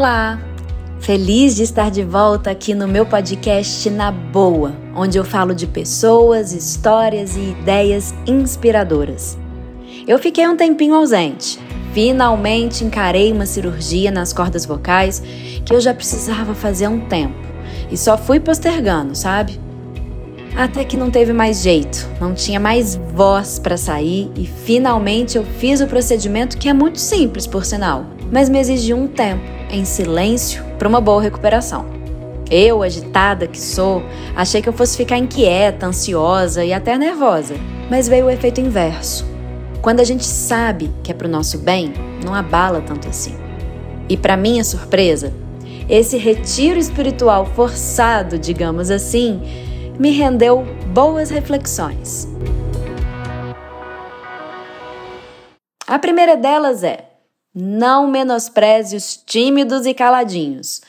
Olá! 0.00 0.40
Feliz 0.98 1.54
de 1.54 1.62
estar 1.62 1.90
de 1.90 2.02
volta 2.02 2.50
aqui 2.50 2.72
no 2.72 2.88
meu 2.88 3.04
podcast 3.04 3.90
Na 3.90 4.10
Boa, 4.10 4.72
onde 4.96 5.18
eu 5.18 5.24
falo 5.26 5.54
de 5.54 5.66
pessoas, 5.66 6.54
histórias 6.54 7.36
e 7.36 7.50
ideias 7.50 8.14
inspiradoras. 8.26 9.36
Eu 10.08 10.18
fiquei 10.18 10.48
um 10.48 10.56
tempinho 10.56 10.94
ausente. 10.94 11.60
Finalmente 11.92 12.82
encarei 12.82 13.30
uma 13.30 13.44
cirurgia 13.44 14.10
nas 14.10 14.32
cordas 14.32 14.64
vocais 14.64 15.22
que 15.66 15.74
eu 15.74 15.78
já 15.82 15.92
precisava 15.92 16.54
fazer 16.54 16.86
há 16.86 16.88
um 16.90 17.00
tempo 17.00 17.36
e 17.90 17.96
só 17.98 18.16
fui 18.16 18.40
postergando, 18.40 19.14
sabe? 19.14 19.60
Até 20.56 20.82
que 20.82 20.96
não 20.96 21.10
teve 21.10 21.34
mais 21.34 21.60
jeito, 21.60 22.08
não 22.18 22.32
tinha 22.32 22.58
mais 22.58 22.96
voz 22.96 23.58
para 23.58 23.76
sair 23.76 24.30
e 24.34 24.46
finalmente 24.46 25.36
eu 25.36 25.44
fiz 25.44 25.82
o 25.82 25.86
procedimento 25.86 26.56
que 26.56 26.70
é 26.70 26.72
muito 26.72 26.98
simples, 26.98 27.46
por 27.46 27.66
sinal, 27.66 28.06
mas 28.32 28.48
me 28.48 28.58
exigiu 28.58 28.96
um 28.96 29.06
tempo 29.06 29.59
em 29.70 29.84
silêncio 29.84 30.64
para 30.78 30.88
uma 30.88 31.00
boa 31.00 31.22
recuperação. 31.22 31.86
Eu, 32.50 32.82
agitada 32.82 33.46
que 33.46 33.60
sou, 33.60 34.02
achei 34.34 34.60
que 34.60 34.68
eu 34.68 34.72
fosse 34.72 34.96
ficar 34.96 35.16
inquieta, 35.16 35.86
ansiosa 35.86 36.64
e 36.64 36.72
até 36.72 36.98
nervosa, 36.98 37.54
mas 37.88 38.08
veio 38.08 38.26
o 38.26 38.30
efeito 38.30 38.60
inverso. 38.60 39.24
Quando 39.80 40.00
a 40.00 40.04
gente 40.04 40.24
sabe 40.24 40.90
que 41.02 41.10
é 41.10 41.14
para 41.14 41.28
o 41.28 41.30
nosso 41.30 41.58
bem, 41.58 41.94
não 42.24 42.34
abala 42.34 42.82
tanto 42.82 43.08
assim. 43.08 43.34
E 44.08 44.16
para 44.16 44.36
minha 44.36 44.64
surpresa, 44.64 45.32
esse 45.88 46.16
retiro 46.16 46.78
espiritual 46.78 47.46
forçado, 47.46 48.38
digamos 48.38 48.90
assim, 48.90 49.40
me 49.98 50.10
rendeu 50.10 50.64
boas 50.92 51.30
reflexões. 51.30 52.28
A 55.86 55.98
primeira 55.98 56.36
delas 56.36 56.84
é: 56.84 57.09
não 57.54 58.06
menospreze 58.06 58.96
os 58.96 59.16
tímidos 59.16 59.86
e 59.86 59.94
caladinhos. 59.94 60.80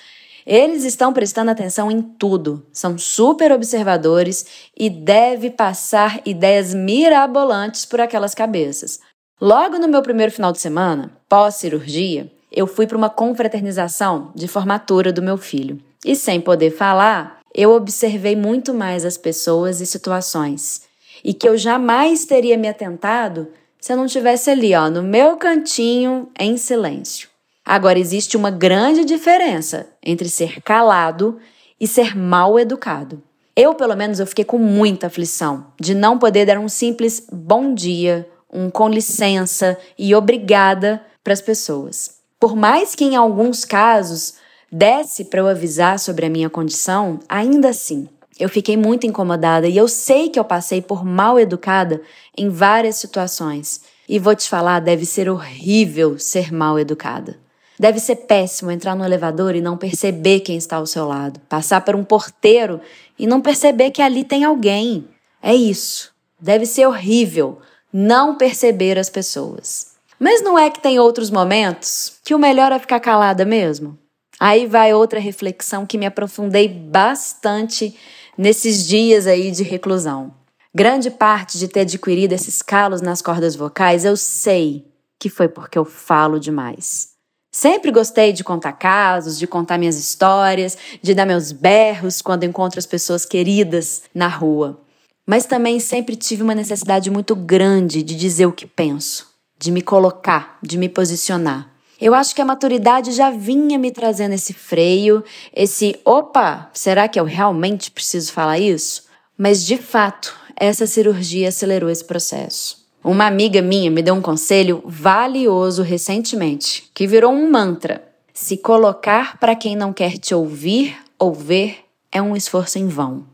Eles 0.46 0.84
estão 0.84 1.14
prestando 1.14 1.52
atenção 1.52 1.92
em 1.92 2.02
tudo, 2.02 2.66
são 2.74 2.98
super 2.98 3.52
observadores 3.52 4.46
e 4.78 4.90
deve 4.90 5.52
passar 5.52 6.20
ideias 6.26 6.74
mirabolantes 6.74 7.86
por 7.86 8.02
aquelas 8.02 8.34
cabeças. 8.34 9.00
Logo 9.40 9.78
no 9.78 9.88
meu 9.88 10.02
primeiro 10.02 10.32
final 10.32 10.52
de 10.52 10.60
semana, 10.60 11.12
pós-cirurgia, 11.30 12.32
eu 12.52 12.68
fui 12.68 12.86
para 12.86 12.98
uma 12.98 13.10
confraternização 13.10 14.32
de 14.36 14.48
formatura 14.48 15.14
do 15.14 15.22
meu 15.22 15.38
filho. 15.38 15.80
E 16.06 16.16
sem 16.16 16.42
poder 16.42 16.72
falar, 16.72 17.40
eu 17.54 17.72
observei 17.72 18.36
muito 18.36 18.74
mais 18.74 19.06
as 19.06 19.18
pessoas 19.18 19.80
e 19.80 19.86
situações. 19.86 20.84
E 21.24 21.34
que 21.34 21.48
eu 21.48 21.56
jamais 21.56 22.26
teria 22.26 22.58
me 22.58 22.68
atentado 22.68 23.48
se 23.82 23.92
eu 23.92 23.98
não 23.98 24.06
tivesse 24.06 24.52
ali, 24.52 24.76
ó, 24.76 24.92
no 24.92 25.02
meu 25.02 25.36
cantinho, 25.38 26.30
em 26.40 26.56
silêncio. 26.56 27.28
Agora 27.66 27.98
existe 27.98 28.38
uma 28.38 28.52
grande 28.52 29.04
diferença 29.04 29.90
entre 30.04 30.30
ser 30.30 30.62
calado 30.62 31.40
e 31.80 31.88
ser 31.88 32.16
mal 32.16 32.60
educado. 32.60 33.24
Eu, 33.56 33.74
pelo 33.74 33.96
menos, 33.96 34.20
eu 34.20 34.28
fiquei 34.28 34.46
com 34.46 34.60
muita 34.60 35.08
aflição 35.08 35.66
de 35.80 35.96
não 35.96 36.20
poder 36.20 36.46
dar 36.46 36.60
um 36.60 36.70
simples 36.70 37.26
bom 37.32 37.74
dia, 37.74 38.30
um 38.54 38.70
com 38.70 38.88
licença 38.88 39.76
e 39.98 40.14
obrigada 40.14 41.04
para 41.24 41.34
as 41.34 41.42
pessoas. 41.42 42.22
Por 42.40 42.56
mais 42.56 42.94
que 42.94 43.04
em 43.04 43.16
alguns 43.16 43.66
casos 43.66 44.36
desse 44.72 45.26
para 45.26 45.40
eu 45.40 45.48
avisar 45.48 45.98
sobre 45.98 46.26
a 46.28 46.30
minha 46.30 46.50
condição, 46.50 47.20
ainda 47.28 47.70
assim, 47.70 48.08
eu 48.40 48.50
fiquei 48.50 48.76
muito 48.76 49.06
incomodada 49.06 49.68
e 49.68 49.78
eu 49.78 49.88
sei 49.88 50.30
que 50.30 50.40
eu 50.40 50.44
passei 50.44 50.82
por 50.82 51.06
mal 51.06 51.40
educada 51.40 52.02
em 52.38 52.50
várias 52.50 52.96
situações. 52.96 53.82
E 54.08 54.20
vou 54.20 54.36
te 54.36 54.50
falar, 54.50 54.80
deve 54.80 55.06
ser 55.06 55.30
horrível 55.30 56.18
ser 56.18 56.52
mal 56.52 56.80
educada. 56.80 57.40
Deve 57.80 58.00
ser 58.00 58.16
péssimo 58.18 58.70
entrar 58.70 58.96
no 58.96 59.06
elevador 59.06 59.56
e 59.56 59.62
não 59.62 59.78
perceber 59.78 60.42
quem 60.42 60.58
está 60.58 60.78
ao 60.78 60.86
seu 60.86 61.08
lado, 61.08 61.40
passar 61.50 61.82
por 61.82 61.96
um 61.96 62.04
porteiro 62.04 62.80
e 63.18 63.26
não 63.26 63.42
perceber 63.42 63.92
que 63.92 64.02
ali 64.02 64.24
tem 64.24 64.44
alguém. 64.44 65.08
É 65.42 65.56
isso. 65.56 66.12
Deve 66.40 66.66
ser 66.66 66.86
horrível 66.86 67.60
não 67.92 68.36
perceber 68.36 68.98
as 68.98 69.10
pessoas. 69.10 69.92
Mas 70.20 70.44
não 70.44 70.58
é 70.58 70.70
que 70.70 70.80
tem 70.80 71.00
outros 71.00 71.32
momentos 71.32 72.20
que 72.24 72.36
o 72.36 72.40
melhor 72.40 72.72
é 72.72 72.78
ficar 72.78 73.00
calada 73.00 73.44
mesmo? 73.44 73.98
Aí 74.42 74.66
vai 74.66 74.92
outra 74.92 75.20
reflexão 75.20 75.86
que 75.86 76.00
me 76.00 76.06
aprofundei 76.08 76.68
bastante 76.68 77.96
nesses 78.36 78.88
dias 78.88 79.28
aí 79.28 79.52
de 79.52 79.62
reclusão. 79.62 80.34
Grande 80.74 81.12
parte 81.12 81.60
de 81.60 81.68
ter 81.68 81.82
adquirido 81.82 82.34
esses 82.34 82.60
calos 82.64 83.04
nas 83.04 83.22
cordas 83.22 83.56
vocais 83.56 84.04
eu 84.04 84.18
sei 84.18 84.84
que 85.20 85.30
foi 85.30 85.48
porque 85.48 85.78
eu 85.78 85.86
falo 85.86 86.40
demais. 86.40 87.10
Sempre 87.52 87.92
gostei 87.92 88.34
de 88.34 88.44
contar 88.44 88.74
casos, 88.74 89.38
de 89.38 89.46
contar 89.46 89.78
minhas 89.78 89.98
histórias, 89.98 90.76
de 91.04 91.14
dar 91.14 91.28
meus 91.28 91.52
berros 91.52 92.20
quando 92.20 92.44
encontro 92.44 92.80
as 92.80 92.88
pessoas 92.88 93.24
queridas 93.26 94.06
na 94.12 94.28
rua. 94.28 94.82
Mas 95.24 95.46
também 95.46 95.80
sempre 95.80 96.16
tive 96.16 96.42
uma 96.42 96.56
necessidade 96.56 97.12
muito 97.12 97.36
grande 97.36 98.02
de 98.02 98.16
dizer 98.16 98.48
o 98.48 98.52
que 98.52 98.66
penso, 98.66 99.28
de 99.60 99.70
me 99.70 99.84
colocar, 99.84 100.58
de 100.64 100.80
me 100.80 100.90
posicionar. 100.90 101.70
Eu 102.02 102.16
acho 102.16 102.34
que 102.34 102.42
a 102.42 102.46
maturidade 102.46 103.12
já 103.12 103.30
vinha 103.30 103.78
me 103.78 103.92
trazendo 103.92 104.34
esse 104.34 104.54
freio, 104.54 105.24
esse 105.56 106.00
opa, 106.04 106.68
será 106.74 107.08
que 107.08 107.20
eu 107.20 107.26
realmente 107.26 107.92
preciso 107.92 108.34
falar 108.34 108.58
isso? 108.58 109.04
Mas 109.38 109.64
de 109.64 109.78
fato, 109.78 110.36
essa 110.56 110.88
cirurgia 110.88 111.50
acelerou 111.50 111.92
esse 111.92 112.04
processo. 112.04 112.82
Uma 113.04 113.28
amiga 113.28 113.62
minha 113.62 113.92
me 113.92 114.02
deu 114.02 114.16
um 114.16 114.22
conselho 114.22 114.82
valioso 114.84 115.84
recentemente, 115.84 116.90
que 116.92 117.06
virou 117.06 117.32
um 117.32 117.52
mantra. 117.52 118.04
Se 118.34 118.58
colocar 118.58 119.38
para 119.38 119.56
quem 119.56 119.76
não 119.76 119.94
quer 119.94 120.18
te 120.18 120.34
ouvir 120.34 120.98
ou 121.20 121.32
ver 121.34 121.86
é 122.12 122.20
um 122.20 122.36
esforço 122.36 122.80
em 122.80 122.88
vão. 122.88 123.26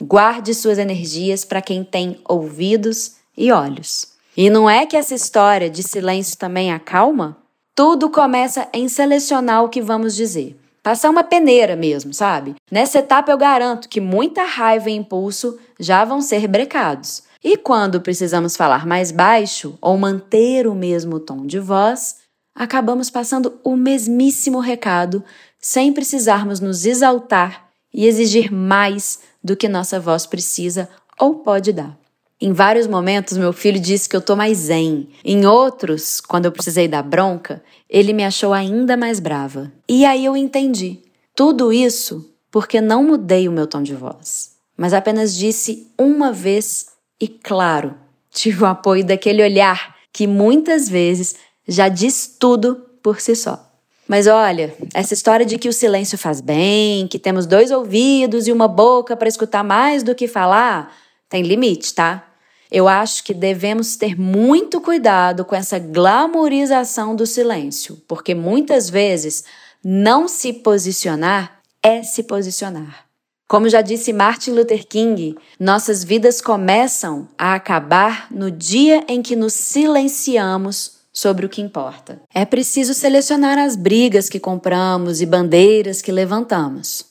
Guarde 0.00 0.54
suas 0.54 0.78
energias 0.78 1.44
para 1.44 1.60
quem 1.60 1.82
tem 1.82 2.20
ouvidos 2.28 3.16
e 3.36 3.50
olhos. 3.50 4.12
E 4.36 4.48
não 4.48 4.70
é 4.70 4.86
que 4.86 4.96
essa 4.96 5.14
história 5.14 5.68
de 5.68 5.82
silêncio 5.82 6.36
também 6.36 6.72
acalma? 6.72 7.36
Tudo 7.76 8.08
começa 8.08 8.66
em 8.72 8.88
selecionar 8.88 9.62
o 9.62 9.68
que 9.68 9.82
vamos 9.82 10.16
dizer. 10.16 10.58
Passar 10.82 11.10
uma 11.10 11.22
peneira 11.22 11.76
mesmo, 11.76 12.14
sabe? 12.14 12.54
Nessa 12.72 13.00
etapa 13.00 13.30
eu 13.30 13.36
garanto 13.36 13.86
que 13.86 14.00
muita 14.00 14.44
raiva 14.44 14.88
e 14.88 14.96
impulso 14.96 15.58
já 15.78 16.02
vão 16.02 16.22
ser 16.22 16.48
brecados. 16.48 17.24
E 17.44 17.54
quando 17.54 18.00
precisamos 18.00 18.56
falar 18.56 18.86
mais 18.86 19.12
baixo 19.12 19.76
ou 19.78 19.98
manter 19.98 20.66
o 20.66 20.74
mesmo 20.74 21.20
tom 21.20 21.44
de 21.44 21.58
voz, 21.58 22.16
acabamos 22.54 23.10
passando 23.10 23.60
o 23.62 23.76
mesmíssimo 23.76 24.58
recado 24.58 25.22
sem 25.60 25.92
precisarmos 25.92 26.60
nos 26.60 26.86
exaltar 26.86 27.68
e 27.92 28.06
exigir 28.06 28.50
mais 28.50 29.20
do 29.44 29.54
que 29.54 29.68
nossa 29.68 30.00
voz 30.00 30.24
precisa 30.24 30.88
ou 31.20 31.40
pode 31.40 31.74
dar. 31.74 31.94
Em 32.38 32.52
vários 32.52 32.86
momentos, 32.86 33.38
meu 33.38 33.52
filho 33.52 33.80
disse 33.80 34.08
que 34.08 34.14
eu 34.14 34.20
tô 34.20 34.36
mais 34.36 34.58
zen. 34.58 35.08
Em 35.24 35.46
outros, 35.46 36.20
quando 36.20 36.44
eu 36.44 36.52
precisei 36.52 36.86
dar 36.86 37.02
bronca, 37.02 37.62
ele 37.88 38.12
me 38.12 38.24
achou 38.24 38.52
ainda 38.52 38.94
mais 38.94 39.18
brava. 39.18 39.72
E 39.88 40.04
aí 40.04 40.24
eu 40.24 40.36
entendi. 40.36 41.00
Tudo 41.34 41.72
isso 41.72 42.30
porque 42.50 42.80
não 42.80 43.02
mudei 43.02 43.48
o 43.48 43.52
meu 43.52 43.66
tom 43.66 43.82
de 43.82 43.94
voz, 43.94 44.52
mas 44.76 44.94
apenas 44.94 45.34
disse 45.34 45.90
uma 45.98 46.32
vez 46.32 46.86
e 47.20 47.26
claro, 47.26 47.94
tive 48.30 48.64
o 48.64 48.66
apoio 48.66 49.04
daquele 49.04 49.42
olhar 49.42 49.96
que 50.12 50.26
muitas 50.26 50.88
vezes 50.88 51.36
já 51.66 51.88
diz 51.88 52.36
tudo 52.38 52.76
por 53.02 53.20
si 53.20 53.34
só. 53.34 53.62
Mas 54.08 54.26
olha, 54.26 54.74
essa 54.94 55.14
história 55.14 55.44
de 55.44 55.58
que 55.58 55.68
o 55.68 55.72
silêncio 55.72 56.16
faz 56.16 56.40
bem, 56.40 57.08
que 57.08 57.18
temos 57.18 57.44
dois 57.44 57.70
ouvidos 57.70 58.46
e 58.46 58.52
uma 58.52 58.68
boca 58.68 59.16
para 59.16 59.28
escutar 59.28 59.64
mais 59.64 60.02
do 60.02 60.14
que 60.14 60.28
falar, 60.28 60.94
tem 61.28 61.42
limite, 61.42 61.94
tá? 61.94 62.26
Eu 62.70 62.88
acho 62.88 63.22
que 63.22 63.32
devemos 63.32 63.96
ter 63.96 64.18
muito 64.18 64.80
cuidado 64.80 65.44
com 65.44 65.54
essa 65.54 65.78
glamorização 65.78 67.14
do 67.14 67.24
silêncio, 67.24 68.02
porque 68.08 68.34
muitas 68.34 68.90
vezes 68.90 69.44
não 69.84 70.26
se 70.26 70.52
posicionar 70.52 71.60
é 71.82 72.02
se 72.02 72.24
posicionar. 72.24 73.06
Como 73.48 73.68
já 73.68 73.80
disse 73.80 74.12
Martin 74.12 74.50
Luther 74.50 74.84
King, 74.88 75.36
nossas 75.60 76.02
vidas 76.02 76.40
começam 76.40 77.28
a 77.38 77.54
acabar 77.54 78.26
no 78.28 78.50
dia 78.50 79.04
em 79.06 79.22
que 79.22 79.36
nos 79.36 79.52
silenciamos 79.54 80.96
sobre 81.12 81.46
o 81.46 81.48
que 81.48 81.62
importa. 81.62 82.20
É 82.34 82.44
preciso 82.44 82.92
selecionar 82.92 83.56
as 83.56 83.76
brigas 83.76 84.28
que 84.28 84.40
compramos 84.40 85.20
e 85.20 85.26
bandeiras 85.26 86.02
que 86.02 86.10
levantamos. 86.10 87.06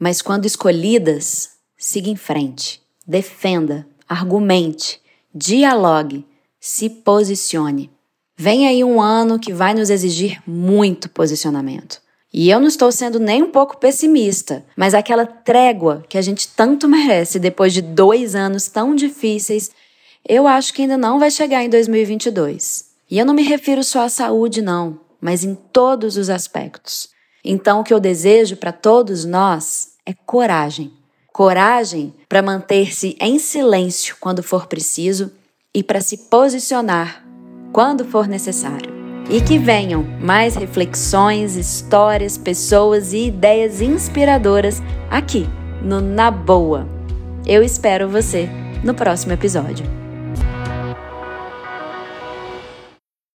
Mas 0.00 0.22
quando 0.22 0.46
escolhidas, 0.46 1.50
siga 1.76 2.08
em 2.08 2.16
frente, 2.16 2.80
defenda, 3.06 3.86
argumente, 4.08 5.00
dialogue, 5.34 6.26
se 6.58 6.90
posicione. 6.90 7.90
Vem 8.36 8.66
aí 8.66 8.82
um 8.82 9.00
ano 9.00 9.38
que 9.38 9.52
vai 9.52 9.72
nos 9.72 9.88
exigir 9.88 10.42
muito 10.46 11.08
posicionamento. 11.08 12.00
E 12.32 12.50
eu 12.50 12.60
não 12.60 12.66
estou 12.66 12.92
sendo 12.92 13.18
nem 13.18 13.42
um 13.42 13.50
pouco 13.50 13.78
pessimista, 13.78 14.64
mas 14.76 14.92
aquela 14.92 15.24
trégua 15.24 16.04
que 16.08 16.18
a 16.18 16.22
gente 16.22 16.48
tanto 16.48 16.86
merece 16.88 17.38
depois 17.38 17.72
de 17.72 17.80
dois 17.80 18.34
anos 18.34 18.68
tão 18.68 18.94
difíceis, 18.94 19.70
eu 20.28 20.46
acho 20.46 20.74
que 20.74 20.82
ainda 20.82 20.98
não 20.98 21.18
vai 21.18 21.30
chegar 21.30 21.64
em 21.64 21.70
2022. 21.70 22.86
E 23.10 23.18
eu 23.18 23.24
não 23.24 23.32
me 23.32 23.42
refiro 23.42 23.84
só 23.84 24.02
à 24.02 24.08
saúde, 24.08 24.60
não, 24.60 25.00
mas 25.20 25.44
em 25.44 25.54
todos 25.54 26.16
os 26.16 26.28
aspectos. 26.28 27.08
Então, 27.44 27.80
o 27.80 27.84
que 27.84 27.94
eu 27.94 28.00
desejo 28.00 28.56
para 28.56 28.72
todos 28.72 29.24
nós 29.24 29.92
é 30.04 30.12
coragem. 30.12 30.92
Coragem 31.36 32.14
para 32.30 32.40
manter-se 32.40 33.14
em 33.20 33.38
silêncio 33.38 34.16
quando 34.18 34.42
for 34.42 34.66
preciso 34.66 35.30
e 35.74 35.82
para 35.82 36.00
se 36.00 36.16
posicionar 36.30 37.22
quando 37.74 38.06
for 38.06 38.26
necessário. 38.26 38.90
E 39.28 39.42
que 39.42 39.58
venham 39.58 40.02
mais 40.18 40.54
reflexões, 40.54 41.54
histórias, 41.54 42.38
pessoas 42.38 43.12
e 43.12 43.26
ideias 43.26 43.82
inspiradoras 43.82 44.80
aqui 45.10 45.46
no 45.82 46.00
Na 46.00 46.30
Boa. 46.30 46.88
Eu 47.46 47.62
espero 47.62 48.08
você 48.08 48.48
no 48.82 48.94
próximo 48.94 49.34
episódio. 49.34 49.84